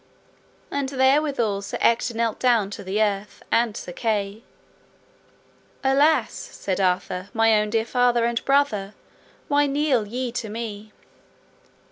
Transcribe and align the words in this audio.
And 0.71 0.89
therewithal 0.89 1.61
Sir 1.61 1.77
Ector 1.79 2.15
knelt 2.15 2.39
down 2.39 2.71
to 2.71 2.83
the 2.83 2.99
earth, 3.03 3.43
and 3.51 3.77
Sir 3.77 3.91
Kay. 3.91 4.41
Alas, 5.83 6.33
said 6.33 6.79
Arthur, 6.81 7.29
my 7.35 7.53
own 7.61 7.69
dear 7.69 7.85
father 7.85 8.25
and 8.25 8.43
brother, 8.43 8.95
why 9.47 9.67
kneel 9.67 10.07
ye 10.07 10.31
to 10.31 10.49
me? 10.49 10.91